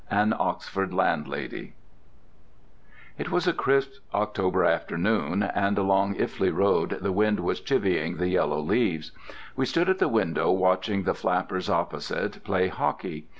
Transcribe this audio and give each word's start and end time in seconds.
AN 0.09 0.33
OXFORD 0.33 0.95
LANDLADY 0.95 1.73
It 3.19 3.29
was 3.29 3.45
a 3.47 3.53
crisp 3.53 4.03
October 4.15 4.65
afternoon, 4.65 5.43
and 5.43 5.77
along 5.77 6.15
Iffley 6.15 6.49
Road 6.51 6.97
the 7.03 7.11
wind 7.11 7.39
was 7.41 7.61
chivvying 7.61 8.17
the 8.17 8.29
yellow 8.29 8.59
leaves. 8.61 9.11
We 9.55 9.67
stood 9.67 9.89
at 9.89 9.99
the 9.99 10.07
window 10.07 10.49
watching 10.49 11.03
the 11.03 11.13
flappers 11.13 11.69
opposite 11.69 12.43
play 12.43 12.67
hockey. 12.67 13.27